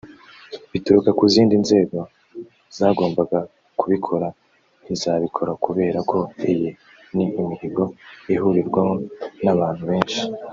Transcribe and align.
bituruka 0.71 1.11
ku 1.17 1.23
zindi 1.33 1.55
nzego 1.63 1.97
zagombaga 2.77 3.39
kubikora 3.79 4.27
ntizabikora 4.83 5.51
kubera 5.65 5.99
ko 6.09 6.19
iyi 6.51 6.69
ni 7.15 7.25
imihigo 7.41 7.83
ihurirwaho 8.33 8.93
n’abantu 9.43 9.83
benshi” 9.91 10.19